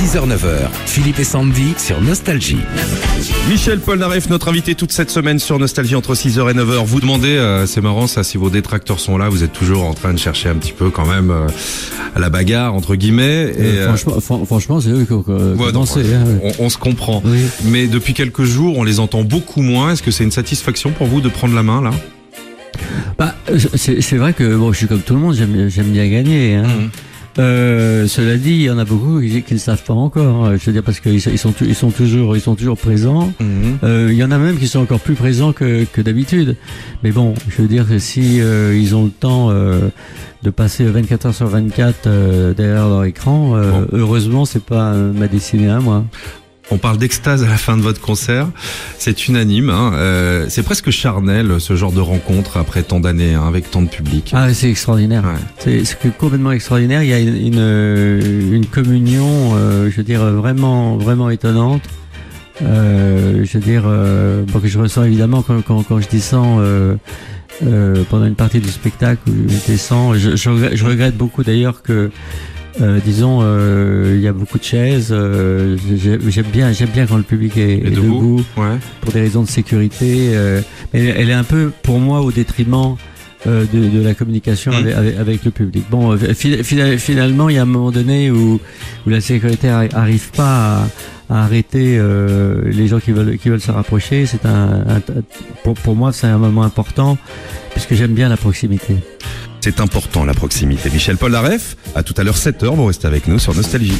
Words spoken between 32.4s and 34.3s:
sont toujours présents. Mhm. Euh, Il y en